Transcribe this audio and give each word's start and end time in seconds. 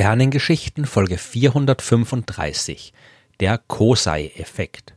Sternengeschichten 0.00 0.86
Folge 0.86 1.18
435 1.18 2.94
Der 3.38 3.58
Kosei-Effekt 3.58 4.94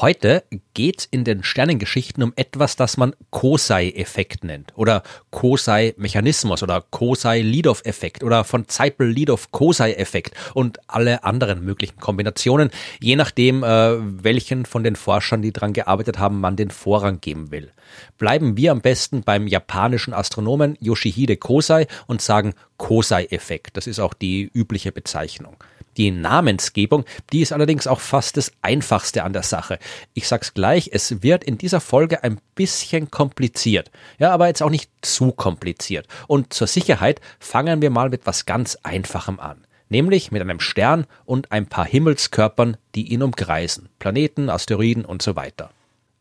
Heute 0.00 0.44
geht's 0.74 1.08
in 1.10 1.24
den 1.24 1.42
Sternengeschichten 1.42 2.22
um 2.22 2.32
etwas, 2.36 2.76
das 2.76 2.98
man 2.98 3.16
Kosei-Effekt 3.30 4.44
nennt 4.44 4.72
oder 4.76 5.02
Kosei-Mechanismus 5.32 6.62
oder 6.62 6.84
Kosei-Lidoff-Effekt 6.88 8.22
oder 8.22 8.44
von 8.44 8.68
Zeipel-Lidoff-Kosei-Effekt 8.68 10.36
und 10.54 10.78
alle 10.86 11.24
anderen 11.24 11.64
möglichen 11.64 11.98
Kombinationen, 11.98 12.70
je 13.00 13.16
nachdem, 13.16 13.64
äh, 13.64 13.96
welchen 14.22 14.66
von 14.66 14.84
den 14.84 14.94
Forschern, 14.94 15.42
die 15.42 15.52
dran 15.52 15.72
gearbeitet 15.72 16.20
haben, 16.20 16.40
man 16.40 16.54
den 16.54 16.70
Vorrang 16.70 17.20
geben 17.20 17.50
will. 17.50 17.72
Bleiben 18.18 18.56
wir 18.56 18.70
am 18.70 18.82
besten 18.82 19.22
beim 19.22 19.48
japanischen 19.48 20.14
Astronomen 20.14 20.76
Yoshihide 20.78 21.36
Kosei 21.36 21.88
und 22.06 22.22
sagen 22.22 22.54
Kosei-Effekt. 22.76 23.76
Das 23.76 23.88
ist 23.88 23.98
auch 23.98 24.14
die 24.14 24.48
übliche 24.54 24.92
Bezeichnung. 24.92 25.56
Die 25.98 26.10
Namensgebung, 26.10 27.04
die 27.32 27.42
ist 27.42 27.52
allerdings 27.52 27.86
auch 27.86 28.00
fast 28.00 28.36
das 28.36 28.52
Einfachste 28.62 29.24
an 29.24 29.32
der 29.32 29.42
Sache. 29.42 29.78
Ich 30.14 30.28
sag's 30.28 30.54
gleich, 30.54 30.90
es 30.92 31.22
wird 31.22 31.44
in 31.44 31.58
dieser 31.58 31.80
Folge 31.80 32.24
ein 32.24 32.40
bisschen 32.54 33.10
kompliziert. 33.10 33.90
Ja, 34.18 34.30
aber 34.30 34.46
jetzt 34.46 34.62
auch 34.62 34.70
nicht 34.70 34.90
zu 35.02 35.32
kompliziert. 35.32 36.06
Und 36.28 36.54
zur 36.54 36.68
Sicherheit 36.68 37.20
fangen 37.40 37.82
wir 37.82 37.90
mal 37.90 38.08
mit 38.08 38.26
was 38.26 38.46
ganz 38.46 38.78
Einfachem 38.82 39.38
an 39.38 39.64
nämlich 39.90 40.30
mit 40.30 40.42
einem 40.42 40.60
Stern 40.60 41.06
und 41.24 41.50
ein 41.50 41.66
paar 41.66 41.86
Himmelskörpern, 41.86 42.76
die 42.94 43.10
ihn 43.10 43.22
umkreisen, 43.22 43.88
Planeten, 43.98 44.50
Asteroiden 44.50 45.06
und 45.06 45.22
so 45.22 45.34
weiter. 45.34 45.70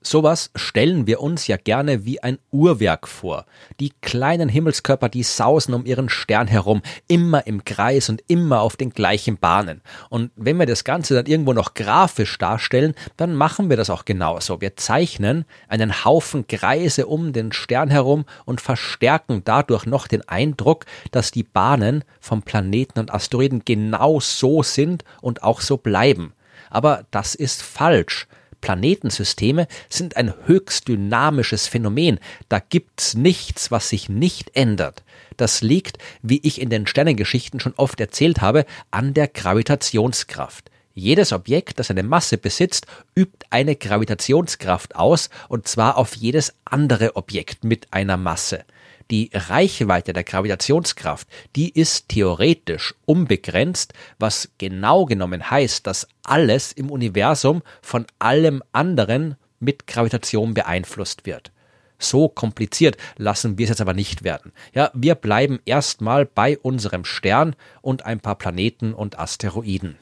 Sowas 0.01 0.51
stellen 0.55 1.07
wir 1.07 1.21
uns 1.21 1.47
ja 1.47 1.57
gerne 1.57 2.05
wie 2.05 2.21
ein 2.21 2.37
Uhrwerk 2.51 3.07
vor. 3.07 3.45
Die 3.79 3.91
kleinen 4.01 4.47
Himmelskörper, 4.47 5.09
die 5.09 5.23
sausen 5.23 5.73
um 5.73 5.85
ihren 5.85 6.07
Stern 6.07 6.47
herum, 6.47 6.81
immer 7.07 7.45
im 7.47 7.65
Kreis 7.65 8.07
und 8.07 8.23
immer 8.27 8.61
auf 8.61 8.77
den 8.77 8.91
gleichen 8.91 9.37
Bahnen. 9.37 9.81
Und 10.09 10.31
wenn 10.35 10.57
wir 10.57 10.67
das 10.67 10.83
Ganze 10.83 11.15
dann 11.15 11.25
irgendwo 11.25 11.53
noch 11.53 11.73
grafisch 11.73 12.37
darstellen, 12.37 12.93
dann 13.17 13.35
machen 13.35 13.69
wir 13.69 13.77
das 13.77 13.89
auch 13.89 14.05
genauso. 14.05 14.61
Wir 14.61 14.77
zeichnen 14.77 15.45
einen 15.67 16.05
Haufen 16.05 16.47
Kreise 16.47 17.07
um 17.07 17.33
den 17.33 17.51
Stern 17.51 17.89
herum 17.89 18.25
und 18.45 18.61
verstärken 18.61 19.41
dadurch 19.45 19.85
noch 19.85 20.07
den 20.07 20.27
Eindruck, 20.29 20.85
dass 21.11 21.31
die 21.31 21.43
Bahnen 21.43 22.03
vom 22.19 22.43
Planeten 22.43 22.99
und 22.99 23.13
Asteroiden 23.13 23.63
genau 23.65 24.19
so 24.19 24.61
sind 24.63 25.03
und 25.21 25.43
auch 25.43 25.59
so 25.59 25.77
bleiben. 25.77 26.33
Aber 26.69 27.05
das 27.11 27.35
ist 27.35 27.63
falsch. 27.63 28.27
Planetensysteme 28.67 29.65
sind 29.87 30.17
ein 30.17 30.33
höchst 30.45 30.89
dynamisches 30.89 31.67
Phänomen. 31.67 32.19
Da 32.49 32.59
gibt's 32.59 33.13
nichts, 33.13 33.71
was 33.71 33.87
sich 33.87 34.09
nicht 34.09 34.57
ändert. 34.57 35.03
Das 35.37 35.61
liegt, 35.61 35.99
wie 36.21 36.41
ich 36.43 36.59
in 36.59 36.69
den 36.69 36.85
Sternengeschichten 36.85 37.61
schon 37.61 37.73
oft 37.77 37.97
erzählt 38.01 38.41
habe, 38.41 38.65
an 38.91 39.13
der 39.13 39.29
Gravitationskraft. 39.29 40.69
Jedes 40.93 41.31
Objekt, 41.31 41.79
das 41.79 41.91
eine 41.91 42.03
Masse 42.03 42.37
besitzt, 42.37 42.87
übt 43.15 43.45
eine 43.51 43.77
Gravitationskraft 43.77 44.97
aus, 44.97 45.29
und 45.47 45.69
zwar 45.69 45.95
auf 45.95 46.15
jedes 46.17 46.53
andere 46.65 47.15
Objekt 47.15 47.63
mit 47.63 47.87
einer 47.93 48.17
Masse. 48.17 48.65
Die 49.09 49.29
Reichweite 49.33 50.11
der 50.11 50.23
Gravitationskraft, 50.23 51.27
die 51.55 51.69
ist 51.69 52.09
theoretisch 52.09 52.93
unbegrenzt, 53.05 53.93
was 54.19 54.49
genau 54.57 55.05
genommen 55.05 55.49
heißt, 55.49 55.87
dass 55.87 56.07
alles 56.23 56.73
im 56.73 56.91
Universum 56.91 57.61
von 57.81 58.05
allem 58.19 58.61
anderen 58.73 59.35
mit 59.59 59.87
Gravitation 59.87 60.53
beeinflusst 60.53 61.25
wird. 61.25 61.51
So 61.99 62.27
kompliziert 62.27 62.97
lassen 63.17 63.57
wir 63.57 63.63
es 63.63 63.69
jetzt 63.69 63.81
aber 63.81 63.93
nicht 63.93 64.23
werden. 64.23 64.51
Ja, 64.73 64.91
wir 64.93 65.15
bleiben 65.15 65.59
erstmal 65.65 66.25
bei 66.25 66.57
unserem 66.57 67.05
Stern 67.05 67.55
und 67.81 68.05
ein 68.05 68.19
paar 68.19 68.35
Planeten 68.35 68.93
und 68.93 69.17
Asteroiden. 69.17 69.97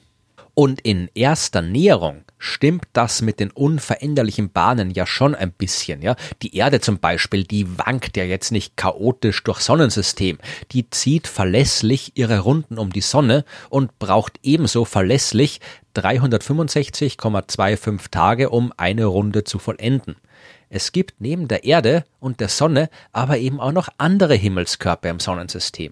Und 0.56 0.82
in 0.82 1.12
erster 1.14 1.62
Näherung 1.62 2.24
stimmt 2.38 2.86
das 2.94 3.22
mit 3.22 3.42
den 3.42 3.52
unveränderlichen 3.52 4.52
Bahnen 4.52 4.90
ja 4.90 5.06
schon 5.06 5.36
ein 5.36 5.52
bisschen, 5.52 6.02
ja. 6.02 6.16
Die 6.42 6.56
Erde 6.56 6.80
zum 6.80 7.00
Beispiel, 7.00 7.44
die 7.44 7.78
wankt 7.78 8.16
ja 8.16 8.24
jetzt 8.24 8.54
nicht 8.54 8.78
chaotisch 8.78 9.44
durch 9.44 9.60
Sonnensystem. 9.60 10.38
Die 10.72 10.90
zieht 10.90 11.28
verlässlich 11.28 12.14
ihre 12.16 12.40
Runden 12.40 12.78
um 12.78 12.94
die 12.94 13.02
Sonne 13.02 13.44
und 13.70 14.00
braucht 14.00 14.40
ebenso 14.44 14.86
verlässlich 14.86 15.60
365,25 15.94 18.10
Tage, 18.10 18.50
um 18.50 18.72
eine 18.78 19.04
Runde 19.06 19.44
zu 19.44 19.60
vollenden. 19.60 20.16
Es 20.70 20.94
gibt 20.94 21.16
neben 21.20 21.50
der 21.50 21.66
Erde 21.66 22.06
und 22.22 22.40
der 22.40 22.50
Sonne 22.50 22.90
aber 23.12 23.40
eben 23.40 23.60
auch 23.60 23.74
noch 23.74 23.90
andere 23.98 24.36
Himmelskörper 24.36 25.10
im 25.10 25.20
Sonnensystem. 25.20 25.92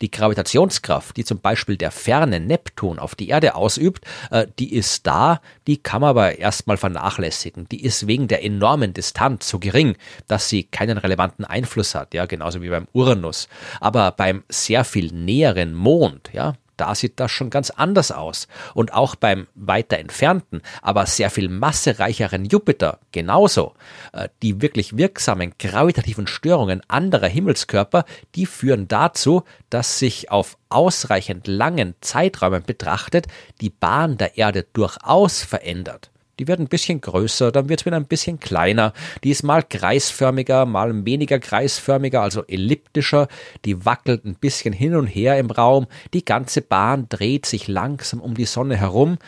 Die 0.00 0.10
Gravitationskraft, 0.10 1.16
die 1.16 1.24
zum 1.24 1.40
Beispiel 1.40 1.76
der 1.76 1.90
ferne 1.90 2.40
Neptun 2.40 2.98
auf 2.98 3.14
die 3.14 3.28
Erde 3.28 3.54
ausübt, 3.54 4.04
äh, 4.30 4.46
die 4.58 4.74
ist 4.74 5.06
da, 5.06 5.40
die 5.66 5.76
kann 5.76 6.00
man 6.00 6.10
aber 6.10 6.38
erstmal 6.38 6.76
vernachlässigen. 6.76 7.68
Die 7.68 7.82
ist 7.82 8.06
wegen 8.06 8.28
der 8.28 8.44
enormen 8.44 8.94
Distanz 8.94 9.48
so 9.48 9.58
gering, 9.58 9.96
dass 10.26 10.48
sie 10.48 10.64
keinen 10.64 10.98
relevanten 10.98 11.44
Einfluss 11.44 11.94
hat, 11.94 12.14
ja, 12.14 12.26
genauso 12.26 12.62
wie 12.62 12.68
beim 12.68 12.88
Uranus. 12.92 13.48
Aber 13.80 14.12
beim 14.12 14.42
sehr 14.48 14.84
viel 14.84 15.12
näheren 15.12 15.74
Mond, 15.74 16.30
ja, 16.32 16.54
da 16.80 16.94
sieht 16.94 17.20
das 17.20 17.30
schon 17.30 17.50
ganz 17.50 17.70
anders 17.70 18.10
aus. 18.10 18.48
Und 18.74 18.94
auch 18.94 19.14
beim 19.14 19.46
weiter 19.54 19.98
entfernten, 19.98 20.62
aber 20.80 21.06
sehr 21.06 21.30
viel 21.30 21.48
massereicheren 21.48 22.46
Jupiter 22.46 22.98
genauso. 23.12 23.74
Äh, 24.12 24.28
die 24.42 24.62
wirklich 24.62 24.96
wirksamen 24.96 25.54
gravitativen 25.58 26.26
Störungen 26.26 26.80
anderer 26.88 27.28
Himmelskörper, 27.28 28.04
die 28.34 28.46
führen 28.46 28.88
dazu, 28.88 29.42
dass 29.68 29.98
sich 29.98 30.30
auf 30.30 30.56
ausreichend 30.70 31.46
langen 31.46 31.94
Zeiträumen 32.00 32.62
betrachtet 32.62 33.26
die 33.60 33.70
Bahn 33.70 34.16
der 34.16 34.38
Erde 34.38 34.66
durchaus 34.72 35.42
verändert. 35.42 36.10
Die 36.40 36.48
wird 36.48 36.58
ein 36.58 36.68
bisschen 36.68 37.02
größer, 37.02 37.52
dann 37.52 37.68
wird 37.68 37.80
es 37.80 37.86
wieder 37.86 37.98
ein 37.98 38.06
bisschen 38.06 38.40
kleiner. 38.40 38.94
Die 39.24 39.30
ist 39.30 39.42
mal 39.42 39.62
kreisförmiger, 39.62 40.64
mal 40.64 41.04
weniger 41.04 41.38
kreisförmiger, 41.38 42.22
also 42.22 42.44
elliptischer. 42.46 43.28
Die 43.66 43.84
wackelt 43.84 44.24
ein 44.24 44.36
bisschen 44.36 44.72
hin 44.72 44.96
und 44.96 45.06
her 45.06 45.38
im 45.38 45.50
Raum. 45.50 45.86
Die 46.14 46.24
ganze 46.24 46.62
Bahn 46.62 47.10
dreht 47.10 47.44
sich 47.44 47.68
langsam 47.68 48.22
um 48.22 48.32
die 48.32 48.46
Sonne 48.46 48.78
herum. 48.78 49.18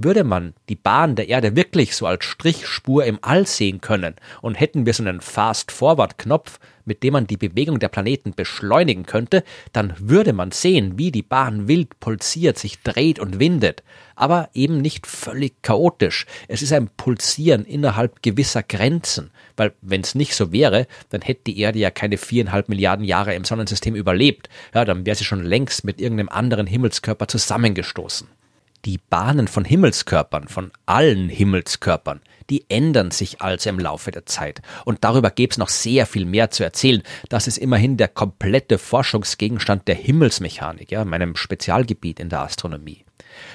Würde 0.00 0.22
man 0.22 0.54
die 0.68 0.76
Bahn 0.76 1.16
der 1.16 1.28
Erde 1.28 1.56
wirklich 1.56 1.96
so 1.96 2.06
als 2.06 2.24
Strichspur 2.24 3.04
im 3.04 3.18
All 3.20 3.48
sehen 3.48 3.80
können 3.80 4.14
und 4.42 4.54
hätten 4.54 4.86
wir 4.86 4.94
so 4.94 5.02
einen 5.02 5.20
Fast-Forward-Knopf, 5.20 6.60
mit 6.84 7.02
dem 7.02 7.14
man 7.14 7.26
die 7.26 7.36
Bewegung 7.36 7.80
der 7.80 7.88
Planeten 7.88 8.32
beschleunigen 8.32 9.06
könnte, 9.06 9.42
dann 9.72 9.94
würde 9.98 10.32
man 10.32 10.52
sehen, 10.52 10.98
wie 10.98 11.10
die 11.10 11.24
Bahn 11.24 11.66
wild 11.66 11.98
pulsiert, 11.98 12.60
sich 12.60 12.80
dreht 12.80 13.18
und 13.18 13.40
windet. 13.40 13.82
Aber 14.14 14.50
eben 14.54 14.80
nicht 14.80 15.08
völlig 15.08 15.62
chaotisch. 15.62 16.26
Es 16.46 16.62
ist 16.62 16.72
ein 16.72 16.90
Pulsieren 16.96 17.64
innerhalb 17.64 18.22
gewisser 18.22 18.62
Grenzen. 18.62 19.32
Weil 19.56 19.72
wenn 19.82 20.02
es 20.02 20.14
nicht 20.14 20.36
so 20.36 20.52
wäre, 20.52 20.86
dann 21.10 21.22
hätte 21.22 21.42
die 21.48 21.58
Erde 21.58 21.80
ja 21.80 21.90
keine 21.90 22.18
viereinhalb 22.18 22.68
Milliarden 22.68 23.04
Jahre 23.04 23.34
im 23.34 23.44
Sonnensystem 23.44 23.96
überlebt. 23.96 24.48
Ja, 24.72 24.84
dann 24.84 25.04
wäre 25.04 25.16
sie 25.16 25.24
schon 25.24 25.42
längst 25.42 25.82
mit 25.82 26.00
irgendeinem 26.00 26.28
anderen 26.28 26.68
Himmelskörper 26.68 27.26
zusammengestoßen. 27.26 28.28
Die 28.88 28.96
Bahnen 28.96 29.48
von 29.48 29.66
Himmelskörpern, 29.66 30.48
von 30.48 30.72
allen 30.86 31.28
Himmelskörpern, 31.28 32.22
die 32.48 32.64
ändern 32.70 33.10
sich 33.10 33.42
also 33.42 33.68
im 33.68 33.78
Laufe 33.78 34.12
der 34.12 34.24
Zeit. 34.24 34.62
Und 34.86 35.04
darüber 35.04 35.30
gäbe 35.30 35.50
es 35.50 35.58
noch 35.58 35.68
sehr 35.68 36.06
viel 36.06 36.24
mehr 36.24 36.50
zu 36.50 36.64
erzählen. 36.64 37.02
Das 37.28 37.46
ist 37.46 37.58
immerhin 37.58 37.98
der 37.98 38.08
komplette 38.08 38.78
Forschungsgegenstand 38.78 39.88
der 39.88 39.94
Himmelsmechanik, 39.94 40.90
ja, 40.90 41.04
meinem 41.04 41.36
Spezialgebiet 41.36 42.18
in 42.18 42.30
der 42.30 42.40
Astronomie. 42.40 43.04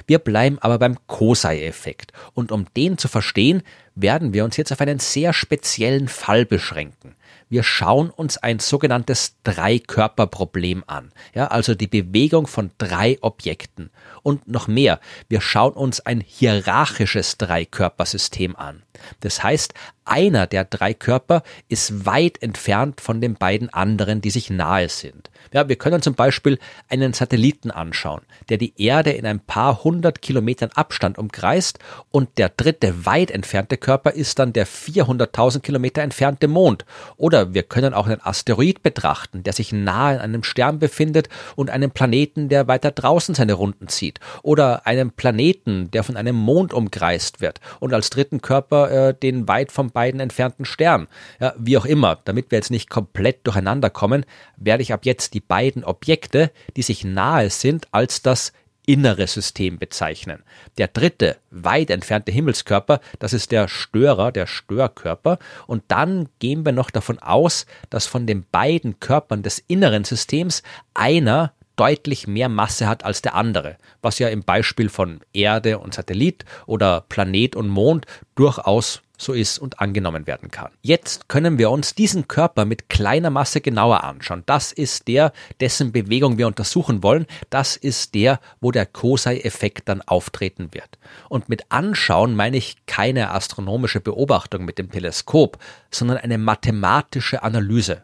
Wir 0.05 0.19
bleiben 0.19 0.59
aber 0.59 0.77
beim 0.77 0.99
Kosei-Effekt. 1.07 2.13
Und 2.35 2.51
um 2.51 2.67
den 2.77 2.99
zu 2.99 3.07
verstehen, 3.07 3.63
werden 3.95 4.35
wir 4.35 4.45
uns 4.45 4.55
jetzt 4.57 4.71
auf 4.71 4.81
einen 4.81 4.99
sehr 4.99 5.33
speziellen 5.33 6.09
Fall 6.09 6.45
beschränken. 6.45 7.15
Wir 7.53 7.61
schauen 7.61 8.09
uns 8.09 8.37
ein 8.37 8.57
sogenanntes 8.57 9.35
Dreikörperproblem 9.43 10.83
an. 10.87 11.11
Ja, 11.35 11.49
also 11.49 11.75
die 11.75 11.85
Bewegung 11.85 12.47
von 12.47 12.71
drei 12.79 13.19
Objekten. 13.21 13.91
Und 14.23 14.47
noch 14.47 14.67
mehr, 14.67 14.99
wir 15.29 15.39
schauen 15.39 15.73
uns 15.73 15.99
ein 15.99 16.19
hierarchisches 16.19 17.37
Dreikörpersystem 17.37 18.55
an. 18.55 18.81
Das 19.21 19.43
heißt, 19.43 19.73
einer 20.05 20.47
der 20.47 20.65
drei 20.65 20.93
Körper 20.93 21.43
ist 21.69 22.05
weit 22.05 22.41
entfernt 22.41 22.99
von 22.99 23.21
den 23.21 23.35
beiden 23.35 23.69
anderen, 23.73 24.21
die 24.21 24.31
sich 24.31 24.49
nahe 24.49 24.89
sind. 24.89 25.29
Ja, 25.53 25.69
wir 25.69 25.75
können 25.75 26.01
zum 26.01 26.15
Beispiel 26.15 26.57
einen 26.89 27.13
Satelliten 27.13 27.69
anschauen, 27.71 28.21
der 28.49 28.57
die 28.57 28.73
Erde 28.81 29.11
in 29.11 29.25
ein 29.25 29.39
paar 29.39 29.83
hundert 29.83 30.21
Kilometern 30.21 30.71
Abstand 30.73 31.17
umkreist 31.17 31.79
und 32.11 32.37
der 32.37 32.49
dritte 32.49 33.05
weit 33.05 33.29
entfernte 33.29 33.77
Körper 33.77 34.11
ist 34.11 34.39
dann 34.39 34.51
der 34.53 34.67
400.000 34.67 35.59
Kilometer 35.59 36.01
entfernte 36.01 36.47
Mond. 36.47 36.85
Oder 37.17 37.53
wir 37.53 37.63
können 37.63 37.93
auch 37.93 38.07
einen 38.07 38.21
Asteroid 38.21 38.83
betrachten, 38.83 39.43
der 39.43 39.53
sich 39.53 39.71
nahe 39.71 40.15
an 40.15 40.33
einem 40.33 40.43
Stern 40.43 40.79
befindet 40.79 41.29
und 41.55 41.69
einen 41.69 41.91
Planeten, 41.91 42.49
der 42.49 42.67
weiter 42.67 42.91
draußen 42.91 43.35
seine 43.35 43.53
Runden 43.53 43.87
zieht. 43.87 44.19
Oder 44.41 44.87
einen 44.87 45.11
Planeten, 45.11 45.91
der 45.91 46.03
von 46.03 46.17
einem 46.17 46.35
Mond 46.35 46.73
umkreist 46.73 47.41
wird 47.41 47.59
und 47.79 47.93
als 47.93 48.09
dritten 48.09 48.41
Körper 48.41 48.89
äh, 48.93 49.13
den 49.13 49.47
weit 49.47 49.71
von 49.71 49.89
beiden 49.89 50.19
entfernten 50.19 50.65
Stern. 50.65 51.07
Ja, 51.39 51.53
wie 51.57 51.77
auch 51.77 51.85
immer, 51.85 52.19
damit 52.25 52.51
wir 52.51 52.57
jetzt 52.57 52.71
nicht 52.71 52.89
komplett 52.89 53.45
durcheinander 53.47 53.89
kommen, 53.89 54.25
werde 54.55 54.83
ich 54.83 54.93
ab 54.93 55.05
jetzt 55.05 55.33
die 55.33 55.39
beiden 55.39 55.83
Objekte, 55.83 56.51
die 56.77 56.83
sich 56.83 57.03
nahe 57.03 57.49
sind, 57.49 57.87
als 57.91 58.21
das 58.21 58.53
innere 58.85 59.27
System 59.27 59.79
bezeichnen. 59.79 60.43
Der 60.77 60.89
dritte, 60.89 61.37
weit 61.51 61.89
entfernte 61.89 62.31
Himmelskörper, 62.31 62.99
das 63.19 63.33
ist 63.33 63.51
der 63.51 63.67
Störer, 63.67 64.31
der 64.31 64.45
Störkörper. 64.45 65.39
Und 65.67 65.83
dann 65.87 66.29
gehen 66.39 66.65
wir 66.65 66.73
noch 66.73 66.91
davon 66.91 67.19
aus, 67.19 67.65
dass 67.89 68.05
von 68.05 68.27
den 68.27 68.45
beiden 68.51 68.99
Körpern 68.99 69.41
des 69.41 69.63
inneren 69.67 70.03
Systems 70.03 70.63
einer 70.93 71.53
deutlich 71.75 72.27
mehr 72.27 72.49
Masse 72.49 72.87
hat 72.87 73.03
als 73.05 73.21
der 73.21 73.35
andere, 73.35 73.77
was 74.01 74.19
ja 74.19 74.29
im 74.29 74.43
Beispiel 74.43 74.89
von 74.89 75.21
Erde 75.33 75.79
und 75.79 75.93
Satellit 75.93 76.45
oder 76.65 77.01
Planet 77.09 77.55
und 77.55 77.69
Mond 77.69 78.05
durchaus 78.35 79.01
so 79.23 79.33
ist 79.33 79.57
und 79.57 79.79
angenommen 79.79 80.27
werden 80.27 80.51
kann. 80.51 80.71
Jetzt 80.81 81.29
können 81.29 81.57
wir 81.57 81.71
uns 81.71 81.95
diesen 81.95 82.27
Körper 82.27 82.65
mit 82.65 82.89
kleiner 82.89 83.29
Masse 83.29 83.61
genauer 83.61 84.03
anschauen. 84.03 84.43
Das 84.45 84.71
ist 84.71 85.07
der, 85.07 85.31
dessen 85.59 85.91
Bewegung 85.91 86.37
wir 86.37 86.47
untersuchen 86.47 87.03
wollen. 87.03 87.25
Das 87.49 87.75
ist 87.75 88.15
der, 88.15 88.39
wo 88.59 88.71
der 88.71 88.85
Kosei-Effekt 88.85 89.87
dann 89.87 90.01
auftreten 90.01 90.73
wird. 90.73 90.97
Und 91.29 91.49
mit 91.49 91.71
anschauen 91.71 92.35
meine 92.35 92.57
ich 92.57 92.85
keine 92.85 93.31
astronomische 93.31 94.01
Beobachtung 94.01 94.65
mit 94.65 94.77
dem 94.77 94.91
Teleskop, 94.91 95.57
sondern 95.89 96.17
eine 96.17 96.37
mathematische 96.37 97.43
Analyse. 97.43 98.03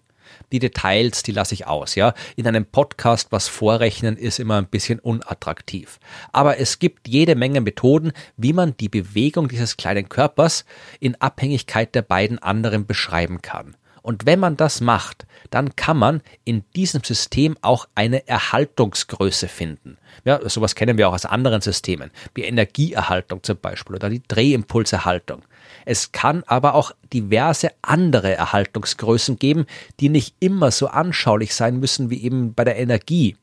Die 0.51 0.59
Details, 0.59 1.24
die 1.24 1.31
lasse 1.31 1.53
ich 1.53 1.68
aus, 1.68 1.95
ja. 1.95 2.13
In 2.36 2.47
einem 2.47 2.65
Podcast 2.65 3.31
was 3.31 3.47
vorrechnen 3.47 4.18
ist 4.18 4.39
immer 4.39 4.57
ein 4.57 4.68
bisschen 4.68 5.00
unattraktiv. 5.00 6.00
Aber 6.31 6.59
es 6.59 6.80
gibt 6.80 7.07
jede 7.07 7.36
Menge 7.36 7.62
Methoden, 7.62 8.12
wie 8.38 8.53
man 8.53 8.75
die 8.77 8.89
Bewegung 8.89 9.47
dieses 9.47 9.77
kleinen 9.77 10.09
Körpers 10.09 10.65
in 11.00 11.15
Abhängigkeit 11.21 11.94
der 11.95 12.01
beiden 12.01 12.39
anderen 12.39 12.86
beschreiben 12.86 13.41
kann. 13.41 13.75
Und 14.01 14.25
wenn 14.25 14.40
man 14.40 14.57
das 14.57 14.81
macht, 14.81 15.25
dann 15.50 15.75
kann 15.75 15.98
man 15.98 16.22
in 16.46 16.63
diesem 16.75 17.04
System 17.04 17.57
auch 17.62 17.88
eine 17.96 18.28
Erhaltungsgröße 18.28 19.48
finden. 19.48 19.98
Ja, 20.25 20.48
sowas 20.48 20.75
kennen 20.75 20.98
wir 20.98 21.10
auch 21.10 21.13
aus 21.13 21.25
anderen 21.25 21.62
Systemen, 21.62 22.12
wie 22.34 22.44
Energieerhaltung 22.44 23.44
zum 23.44 23.57
Beispiel 23.57 23.96
oder 23.96 24.10
die 24.10 24.24
Drehimpulserhaltung. 24.28 25.44
Es 25.86 26.12
kann 26.12 26.44
aber 26.46 26.75
auch 26.75 26.92
diverse 27.13 27.72
andere 27.81 28.36
Erhaltungsgrößen 28.36 29.40
geben, 29.40 29.66
die 30.00 30.10
nicht 30.10 30.36
immer 30.40 30.72
so 30.72 30.88
anschaulich 30.88 31.54
sein 31.56 31.80
müssen 31.80 32.10
wie 32.10 32.24
eben 32.24 32.54
bei 32.54 32.63
der 32.63 32.78
Energie. 32.78 33.38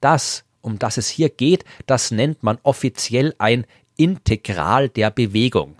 Das, 0.00 0.44
um 0.60 0.78
das 0.78 0.96
es 0.96 1.08
hier 1.08 1.28
geht, 1.28 1.64
das 1.86 2.10
nennt 2.10 2.42
man 2.42 2.58
offiziell 2.62 3.34
ein 3.38 3.64
Integral 3.96 4.88
der 4.88 5.10
Bewegung. 5.10 5.76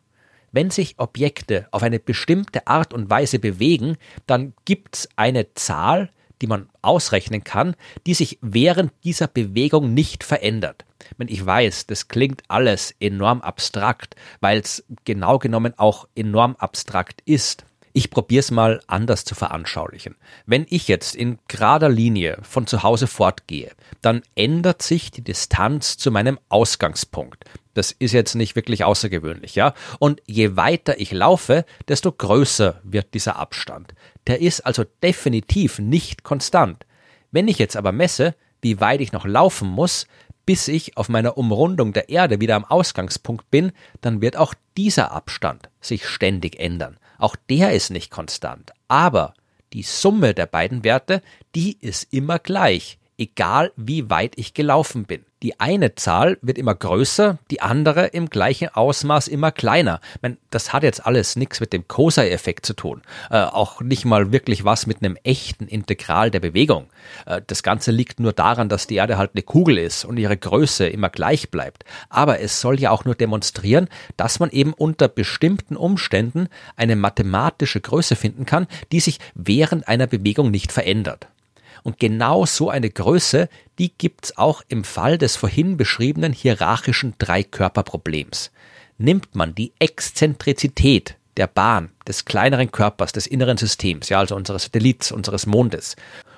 Wenn 0.53 0.71
sich 0.71 0.99
Objekte 0.99 1.69
auf 1.71 1.83
eine 1.83 1.99
bestimmte 1.99 2.67
Art 2.67 2.95
und 2.95 3.11
Weise 3.11 3.39
bewegen, 3.39 3.97
dann 4.27 4.55
gibt 4.65 4.97
es 4.97 5.09
eine 5.17 5.53
Zahl, 5.55 6.11
die 6.41 6.47
man 6.47 6.69
ausrechnen 6.83 7.45
kann, 7.45 7.75
die 8.07 8.15
sich 8.15 8.39
während 8.41 8.93
dieser 9.05 9.27
Bewegung 9.27 9.93
nicht 9.95 10.25
verändert. 10.25 10.85
Ich 11.27 11.45
weiß, 11.45 11.87
das 11.87 12.09
klingt 12.09 12.43
alles 12.49 12.95
enorm 13.01 13.41
abstrakt, 13.41 14.15
weil 14.41 14.61
es 14.61 14.85
genau 15.05 15.39
genommen 15.39 15.75
auch 15.77 16.09
enorm 16.15 16.57
abstrakt 16.57 17.23
ist. 17.25 17.65
Ich 17.99 18.11
probiere 18.11 18.39
es 18.39 18.53
mal 18.53 18.81
anders 18.87 19.25
zu 19.25 19.35
veranschaulichen. 19.35 20.15
Wenn 20.47 20.67
ich 20.71 20.87
jetzt 20.87 21.17
in 21.17 21.41
gerader 21.49 21.89
Linie 21.89 22.39
von 22.43 22.69
zu 22.69 22.85
Hause 22.85 23.09
fortgehe, 23.09 23.73
dann 24.03 24.23
ändert 24.37 24.83
sich 24.83 25.11
die 25.11 25.25
Distanz 25.25 25.97
zu 25.97 26.13
meinem 26.13 26.39
Ausgangspunkt. 26.49 27.45
Das 27.75 27.91
ist 27.91 28.13
jetzt 28.13 28.37
nicht 28.37 28.55
wirklich 28.55 28.85
außergewöhnlich, 28.85 29.57
ja? 29.57 29.75
Und 29.99 30.23
je 30.27 30.55
weiter 30.55 31.01
ich 31.01 31.11
laufe, 31.11 31.65
desto 31.89 32.13
größer 32.13 32.81
wird 32.85 33.15
dieser 33.15 33.35
Abstand. 33.35 33.95
Der 34.29 34.41
ist 34.41 34.61
also 34.61 34.85
definitiv 35.03 35.81
nicht 35.81 36.23
konstant. 36.23 36.87
Wenn 37.33 37.49
ich 37.49 37.59
jetzt 37.59 37.77
aber 37.77 37.91
messe, 37.91 38.37
wie 38.63 38.81
weit 38.81 39.01
ich 39.01 39.11
noch 39.11 39.27
laufen 39.27 39.69
muss, 39.69 40.07
bis 40.47 40.69
ich 40.69 40.97
auf 40.97 41.09
meiner 41.09 41.37
Umrundung 41.37 41.93
der 41.93 42.11
Erde 42.11 42.41
wieder 42.41 42.55
am 42.55 42.65
Ausgangspunkt 42.65 43.51
bin, 43.51 43.73
dann 44.03 44.21
wird 44.21 44.37
auch 44.37 44.55
dieser 44.77 45.11
Abstand 45.11 45.69
sich 45.81 46.07
ständig 46.07 46.61
ändern. 46.61 46.97
Auch 47.19 47.37
der 47.51 47.73
ist 47.73 47.91
nicht 47.91 48.11
konstant. 48.11 48.73
Aber 48.87 49.35
die 49.73 49.83
Summe 49.83 50.33
der 50.33 50.47
beiden 50.47 50.85
Werte, 50.85 51.23
die 51.55 51.77
ist 51.81 52.13
immer 52.13 52.39
gleich, 52.39 52.99
egal 53.19 53.73
wie 53.77 54.09
weit 54.09 54.33
ich 54.37 54.55
gelaufen 54.55 55.05
bin. 55.05 55.25
Die 55.43 55.61
eine 55.61 55.95
Zahl 55.95 56.37
wird 56.43 56.59
immer 56.59 56.75
größer, 56.75 57.39
die 57.53 57.61
andere 57.61 58.07
im 58.07 58.29
gleichen 58.29 58.71
Ausmaß 58.71 59.29
immer 59.29 59.53
kleiner. 59.53 60.01
Ich 60.17 60.23
meine, 60.23 60.37
das 60.51 60.73
hat 60.73 60.83
jetzt 60.83 61.07
alles 61.07 61.37
nichts 61.37 61.61
mit 61.61 61.73
dem 61.73 61.87
Kosei-Effekt 61.87 62.67
zu 62.67 62.75
tun. 62.75 63.03
Äh, 63.31 63.43
auch 63.43 63.81
nicht 63.81 64.05
mal 64.05 64.33
wirklich 64.33 64.65
was 64.65 64.89
mit 64.89 65.01
einem 65.01 65.17
echten 65.23 65.69
Integral 65.69 66.33
der 66.33 66.41
Bewegung. 66.41 66.89
Äh, 67.25 67.41
das 67.47 67.63
Ganze 67.63 67.93
liegt 67.93 68.19
nur 68.19 68.33
daran, 68.33 68.69
dass 68.69 68.89
die 68.89 68.97
Erde 68.97 69.17
halt 69.17 69.31
eine 69.35 69.45
Kugel 69.45 69.79
ist 69.79 70.05
und 70.05 70.17
ihre 70.17 70.37
Größe 70.37 70.89
immer 70.89 71.09
gleich 71.09 71.51
bleibt. 71.51 71.85
Aber 72.09 72.41
es 72.41 72.61
soll 72.61 72.81
ja 72.81 72.91
auch 72.91 73.05
nur 73.05 73.15
demonstrieren, 73.15 73.89
dass 74.17 74.41
man 74.41 74.51
eben 74.51 74.73
unter 74.73 75.07
bestimmten 75.07 75.77
Umständen 75.77 76.49
eine 76.75 76.97
mathematische 76.97 77.81
Größe 77.81 78.17
finden 78.17 78.45
kann, 78.45 78.67
die 78.91 78.99
sich 78.99 79.21
während 79.35 79.87
einer 79.87 80.09
Bewegung 80.09 80.51
nicht 80.51 80.73
verändert. 80.73 81.29
Und 81.83 81.99
genau 81.99 82.47
so 82.47 82.71
eine 82.71 82.91
Größe, 82.91 83.49
die 83.79 83.93
gibt's 83.97 84.37
auch 84.37 84.63
im 84.69 84.85
Fall 84.85 85.19
des 85.19 85.37
vorhin 85.37 85.77
beschriebenen 85.77 86.33
hierarchischen 86.33 87.15
Dreikörperproblems. 87.19 88.51
Nimmt 88.99 89.35
man 89.35 89.55
die 89.55 89.73
Exzentrizität 89.79 91.17
der 91.37 91.47
Bahn 91.47 91.91
des 92.07 92.25
kleineren 92.25 92.73
Körpers 92.73 93.13
des 93.13 93.27
inneren 93.27 93.57
Systems, 93.57 94.09
ja 94.09 94.19
also 94.19 94.35
unseres 94.35 94.65
Satellits, 94.65 95.13
unseres 95.13 95.47
Mondes, 95.47 95.97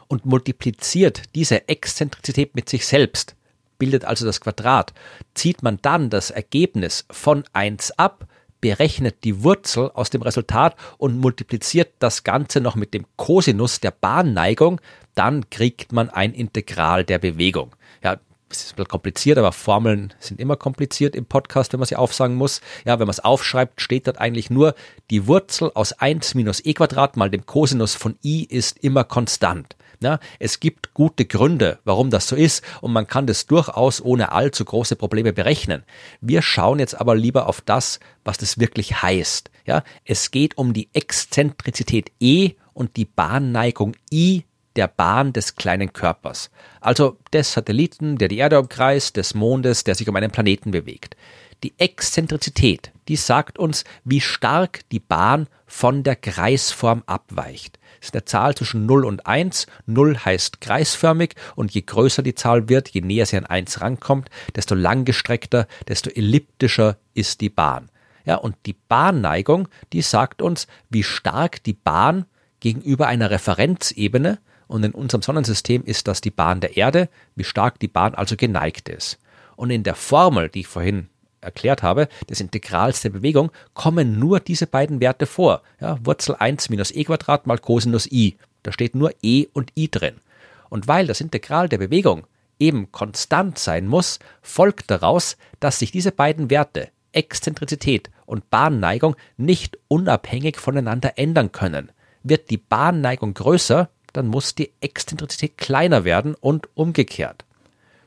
und 0.09 0.27
multipliziert 0.27 1.23
diese 1.35 1.69
Exzentrizität 1.69 2.55
mit 2.55 2.69
sich 2.69 2.87
selbst, 2.87 3.35
bildet 3.79 4.05
also 4.05 4.27
das 4.27 4.41
Quadrat, 4.41 4.93
zieht 5.35 5.63
man 5.63 5.79
dann 5.81 6.11
das 6.11 6.31
Ergebnis 6.31 7.07
von 7.11 7.45
1 7.53 7.93
ab, 7.93 8.27
berechnet 8.61 9.25
die 9.25 9.43
Wurzel 9.43 9.91
aus 9.95 10.11
dem 10.11 10.23
Resultat 10.23 10.77
und 10.99 11.19
multipliziert 11.19 11.95
das 11.99 12.25
Ganze 12.25 12.61
noch 12.61 12.77
mit 12.77 12.93
dem 12.93 13.07
Kosinus 13.17 13.81
der 13.81 13.91
Bahnneigung, 13.91 14.81
dann 15.21 15.51
kriegt 15.51 15.93
man 15.93 16.09
ein 16.09 16.33
Integral 16.33 17.05
der 17.05 17.19
Bewegung. 17.19 17.77
Ja, 18.03 18.19
es 18.49 18.65
ist 18.65 18.73
ein 18.73 18.77
bisschen 18.77 18.89
kompliziert, 18.89 19.37
aber 19.37 19.53
Formeln 19.53 20.15
sind 20.19 20.41
immer 20.41 20.57
kompliziert 20.57 21.15
im 21.15 21.27
Podcast, 21.27 21.75
wenn 21.75 21.79
man 21.79 21.87
sie 21.87 21.97
aufsagen 21.97 22.37
muss. 22.37 22.63
Ja, 22.87 22.99
wenn 22.99 23.07
man 23.07 23.11
es 23.11 23.21
aufschreibt, 23.21 23.83
steht 23.83 24.07
dort 24.07 24.19
eigentlich 24.19 24.49
nur, 24.49 24.75
die 25.11 25.27
Wurzel 25.27 25.73
aus 25.75 25.93
1 25.93 26.35
minus 26.37 26.65
e 26.65 26.73
Quadrat 26.73 27.19
mal 27.19 27.29
dem 27.29 27.45
Kosinus 27.45 27.95
von 27.95 28.17
i 28.25 28.45
ist 28.45 28.79
immer 28.79 29.05
konstant. 29.05 29.77
Ja, 30.03 30.21
es 30.39 30.59
gibt 30.59 30.95
gute 30.95 31.27
Gründe, 31.27 31.81
warum 31.85 32.09
das 32.09 32.27
so 32.27 32.35
ist 32.35 32.65
und 32.81 32.95
man 32.95 33.07
kann 33.07 33.27
das 33.27 33.45
durchaus 33.45 34.03
ohne 34.03 34.33
allzu 34.33 34.65
große 34.65 34.97
Probleme 34.97 35.35
berechnen. 35.35 35.83
Wir 36.23 36.41
schauen 36.41 36.79
jetzt 36.79 36.99
aber 36.99 37.15
lieber 37.15 37.47
auf 37.47 37.61
das, 37.61 38.01
was 38.25 38.39
das 38.39 38.59
wirklich 38.59 39.03
heißt. 39.03 39.51
Ja, 39.67 39.85
es 40.07 40.31
geht 40.31 40.57
um 40.57 40.73
die 40.73 40.89
Exzentrizität 40.95 42.11
E 42.21 42.53
und 42.73 42.97
die 42.97 43.05
Bahnneigung 43.05 43.95
I 44.11 44.45
der 44.81 44.89
Bahn 44.89 45.35
des 45.35 45.57
kleinen 45.57 45.93
Körpers, 45.93 46.51
also 46.81 47.19
des 47.35 47.53
Satelliten, 47.53 48.17
der 48.17 48.29
die 48.29 48.39
Erde 48.39 48.59
umkreist, 48.59 49.19
des 49.19 49.35
Mondes, 49.35 49.85
der 49.85 49.95
sich 49.95 50.09
um 50.09 50.17
einen 50.17 50.31
Planeten 50.31 50.71
bewegt. 50.71 51.19
Die 51.63 51.75
Exzentrizität, 51.77 52.91
die 53.07 53.17
sagt 53.17 53.59
uns, 53.59 53.85
wie 54.05 54.23
stark 54.23 54.81
die 54.91 54.99
Bahn 54.99 55.49
von 55.67 56.03
der 56.03 56.17
Kreisform 56.17 57.03
abweicht. 57.05 57.79
Das 57.99 58.09
ist 58.09 58.15
eine 58.15 58.25
Zahl 58.25 58.55
zwischen 58.55 58.87
0 58.87 59.05
und 59.05 59.27
1. 59.27 59.67
0 59.85 60.17
heißt 60.25 60.63
kreisförmig 60.63 61.35
und 61.57 61.73
je 61.73 61.83
größer 61.83 62.23
die 62.23 62.35
Zahl 62.35 62.71
wird, 62.71 62.89
je 62.89 63.03
näher 63.03 63.27
sie 63.27 63.37
an 63.37 63.45
1 63.45 63.83
rankommt, 63.83 64.31
desto 64.57 64.75
langgestreckter, 64.75 65.67
desto 65.89 66.09
elliptischer 66.09 66.97
ist 67.13 67.43
die 67.43 67.51
Bahn. 67.51 67.91
Ja, 68.25 68.37
und 68.37 68.57
die 68.65 68.77
Bahnneigung, 68.89 69.69
die 69.93 70.01
sagt 70.01 70.41
uns, 70.41 70.67
wie 70.89 71.03
stark 71.03 71.63
die 71.65 71.75
Bahn 71.75 72.25
gegenüber 72.61 73.09
einer 73.09 73.31
Referenzebene, 73.31 74.39
und 74.71 74.85
in 74.85 74.93
unserem 74.93 75.21
Sonnensystem 75.21 75.83
ist 75.85 76.07
das 76.07 76.21
die 76.21 76.31
Bahn 76.31 76.61
der 76.61 76.77
Erde, 76.77 77.09
wie 77.35 77.43
stark 77.43 77.81
die 77.81 77.89
Bahn 77.89 78.15
also 78.15 78.37
geneigt 78.37 78.89
ist. 78.89 79.19
Und 79.57 79.71
in 79.71 79.83
der 79.83 79.97
Formel, 79.97 80.49
die 80.49 80.61
ich 80.61 80.69
vorhin 80.69 81.09
erklärt 81.41 81.83
habe, 81.83 82.09
des 82.29 82.41
Integrals 82.41 83.03
der 83.03 83.11
Bewegung, 83.11 83.51
kommen 83.75 84.21
nur 84.21 84.39
diese 84.39 84.69
beiden 84.69 85.01
Werte 85.01 85.27
vor. 85.27 85.63
Ja, 85.81 85.99
Wurzel 86.05 86.37
1 86.39 86.69
minus 86.71 86.93
e 86.93 87.03
Quadrat 87.03 87.49
mal 87.49 87.59
Cosinus 87.59 88.07
i. 88.13 88.37
Da 88.63 88.71
steht 88.71 88.95
nur 88.95 89.13
e 89.23 89.47
und 89.53 89.73
i 89.77 89.91
drin. 89.91 90.21
Und 90.69 90.87
weil 90.87 91.09
das 91.09 91.21
Integral 91.21 91.69
der 91.69 91.79
Bewegung 91.79 92.29
eben 92.61 92.93
konstant 92.93 93.59
sein 93.59 93.89
muss, 93.89 94.21
folgt 94.41 94.89
daraus, 94.89 95.37
dass 95.59 95.81
sich 95.81 95.91
diese 95.91 96.13
beiden 96.13 96.49
Werte, 96.49 96.91
Exzentrizität 97.11 98.09
und 98.25 98.51
Bahnneigung, 98.51 99.17
nicht 99.37 99.79
unabhängig 99.89 100.59
voneinander 100.59 101.19
ändern 101.19 101.51
können. 101.51 101.91
Wird 102.23 102.51
die 102.51 102.59
Bahnneigung 102.59 103.35
größer, 103.35 103.89
dann 104.13 104.27
muss 104.27 104.55
die 104.55 104.73
Exzentrizität 104.81 105.59
kleiner 105.59 106.05
werden 106.05 106.35
und 106.41 106.69
umgekehrt. 106.75 107.45